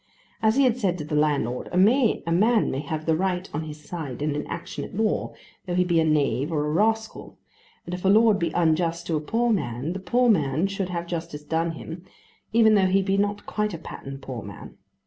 As 0.41 0.55
he 0.55 0.63
had 0.63 0.77
said 0.77 0.97
to 0.97 1.03
the 1.03 1.13
landlord, 1.13 1.69
a 1.71 1.77
man 1.77 2.71
may 2.71 2.79
have 2.79 3.05
the 3.05 3.15
right 3.15 3.47
on 3.53 3.65
his 3.65 3.83
side 3.87 4.23
in 4.23 4.35
an 4.35 4.47
action 4.47 4.83
at 4.83 4.97
law 4.97 5.35
though 5.67 5.75
he 5.75 5.83
be 5.83 5.99
a 5.99 6.03
knave 6.03 6.51
or 6.51 6.65
a 6.65 6.71
rascal; 6.71 7.37
and 7.85 7.93
if 7.93 8.03
a 8.03 8.09
lord 8.09 8.39
be 8.39 8.49
unjust 8.55 9.05
to 9.05 9.15
a 9.15 9.21
poor 9.21 9.53
man, 9.53 9.93
the 9.93 9.99
poor 9.99 10.27
man 10.27 10.65
should 10.65 10.89
have 10.89 11.05
justice 11.05 11.43
done 11.43 11.73
him, 11.73 12.03
even 12.51 12.73
though 12.73 12.87
he 12.87 13.03
be 13.03 13.15
not 13.15 13.45
quite 13.45 13.75
a 13.75 13.77
pattern 13.77 14.17
poor 14.17 14.41
man. 14.41 14.75